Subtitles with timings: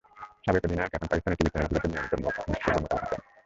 [0.45, 3.21] সাবেক অধিনায়ক এখন পাকিস্তানের টিভি চ্যানেলগুলোতে নিয়মিত মুখ, বিশেষজ্ঞ মতামত দেন।